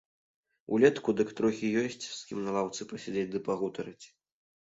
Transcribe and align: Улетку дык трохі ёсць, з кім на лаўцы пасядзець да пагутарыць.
Улетку 0.75 1.13
дык 1.19 1.33
трохі 1.39 1.67
ёсць, 1.83 2.05
з 2.07 2.17
кім 2.29 2.41
на 2.47 2.51
лаўцы 2.57 2.81
пасядзець 2.93 3.29
да 3.35 3.43
пагутарыць. 3.49 4.05